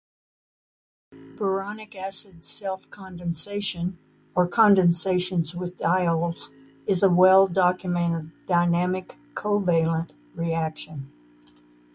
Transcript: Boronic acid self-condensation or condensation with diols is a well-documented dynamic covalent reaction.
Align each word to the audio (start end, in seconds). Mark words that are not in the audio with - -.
Boronic 1.35 1.93
acid 1.93 2.43
self-condensation 2.43 3.99
or 4.33 4.47
condensation 4.47 5.45
with 5.55 5.77
diols 5.77 6.49
is 6.87 7.03
a 7.03 7.09
well-documented 7.11 8.31
dynamic 8.47 9.15
covalent 9.35 10.09
reaction. 10.33 11.11